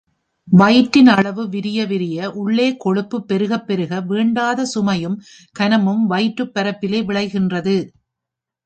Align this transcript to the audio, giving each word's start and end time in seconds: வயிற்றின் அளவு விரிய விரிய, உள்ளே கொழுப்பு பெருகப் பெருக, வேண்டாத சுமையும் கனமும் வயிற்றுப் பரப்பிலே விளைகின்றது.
வயிற்றின் 0.47 1.07
அளவு 1.07 1.49
விரிய 1.49 1.85
விரிய, 1.85 2.31
உள்ளே 2.35 2.77
கொழுப்பு 2.77 3.17
பெருகப் 3.25 3.67
பெருக, 3.67 4.01
வேண்டாத 4.07 4.67
சுமையும் 4.75 5.17
கனமும் 5.59 6.05
வயிற்றுப் 6.05 6.53
பரப்பிலே 6.55 7.01
விளைகின்றது. 7.05 7.77